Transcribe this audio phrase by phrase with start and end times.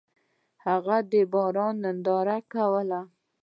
[0.65, 3.01] هغه د باران ننداره کوله.